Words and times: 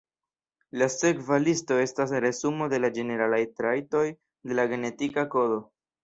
La 0.81 0.85
sekva 0.91 1.37
listo 1.41 1.75
estas 1.81 2.13
resumo 2.25 2.67
de 2.71 2.79
la 2.85 2.89
ĝeneralaj 2.95 3.41
trajtoj 3.59 4.01
de 4.53 4.57
la 4.61 4.65
genetika 4.73 5.27
kodo. 5.35 5.61